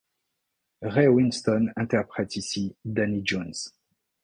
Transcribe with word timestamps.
Ray 0.81 1.05
Winstone 1.09 1.71
interprète 1.75 2.35
ici 2.35 2.75
Danny 2.83 3.21
Jones. 3.23 3.53